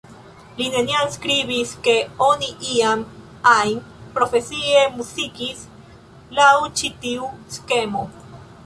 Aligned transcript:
Li 0.59 0.65
neniam 0.75 1.09
skribis, 1.15 1.73
ke 1.87 1.93
oni 2.29 2.49
iam 2.77 3.03
ajn 3.53 3.77
profesie 4.17 4.87
muzikis 4.97 5.63
laŭ 6.41 6.53
ĉi 6.81 6.95
tiu 7.07 7.33
skemo. 7.61 8.07